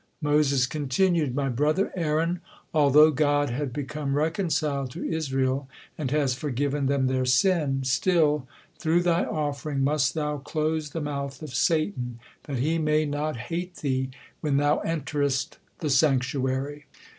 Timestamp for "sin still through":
7.23-9.03